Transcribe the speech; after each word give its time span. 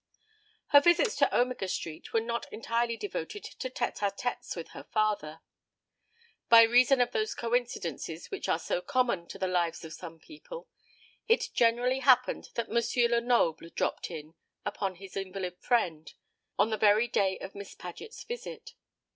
Her 0.69 0.81
visits 0.81 1.15
to 1.17 1.39
Omega 1.39 1.67
Street 1.67 2.11
were 2.11 2.19
not 2.21 2.51
entirely 2.51 2.97
devoted 2.97 3.43
to 3.43 3.69
tête 3.69 4.01
a 4.01 4.09
têtes 4.11 4.55
with 4.55 4.69
her 4.69 4.83
father. 4.83 5.41
By 6.49 6.63
reason 6.63 7.01
of 7.01 7.11
those 7.11 7.35
coincidences 7.35 8.31
which 8.31 8.49
are 8.49 8.57
so 8.57 8.81
common 8.81 9.27
to 9.27 9.37
the 9.37 9.47
lives 9.47 9.85
of 9.85 9.93
some 9.93 10.17
people, 10.17 10.67
it 11.27 11.51
generally 11.53 11.99
happened 11.99 12.49
that 12.55 12.67
M. 12.69 13.11
Lenoble 13.11 13.69
dropped 13.69 14.09
in 14.09 14.33
upon 14.65 14.95
his 14.95 15.15
invalid 15.15 15.59
friend 15.59 16.11
on 16.57 16.71
the 16.71 16.77
very 16.77 17.07
day 17.07 17.37
of 17.37 17.53
Miss 17.53 17.75
Paget's 17.75 18.23
visit. 18.23 18.73